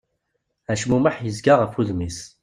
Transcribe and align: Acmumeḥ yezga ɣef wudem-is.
Acmumeḥ 0.71 1.15
yezga 1.19 1.53
ɣef 1.55 1.73
wudem-is. 1.75 2.19